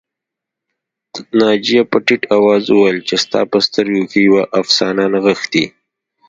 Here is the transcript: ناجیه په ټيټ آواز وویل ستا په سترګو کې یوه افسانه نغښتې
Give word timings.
ناجیه 1.39 1.83
په 1.91 1.97
ټيټ 2.05 2.21
آواز 2.37 2.63
وویل 2.69 2.99
ستا 3.23 3.41
په 3.51 3.57
سترګو 3.67 4.03
کې 4.11 4.19
یوه 4.27 4.43
افسانه 4.59 5.03
نغښتې 5.13 5.65